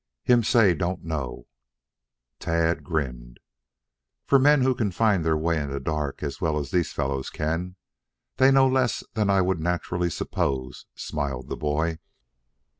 [0.23, 1.45] "Him say don't know."
[2.39, 3.39] Tad grinned.
[4.25, 7.29] "For men who can find their way in the dark as well as these fellows
[7.29, 7.75] can,
[8.37, 11.99] they know less than I would naturally suppose," smiled the boy.